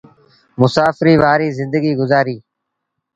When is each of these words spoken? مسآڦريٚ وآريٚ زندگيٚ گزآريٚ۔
مسآڦريٚ 0.61 1.21
وآريٚ 1.23 1.55
زندگيٚ 1.59 1.97
گزآريٚ۔ 2.01 2.41